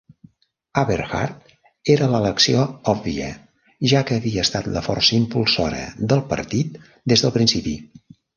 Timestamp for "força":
4.87-5.15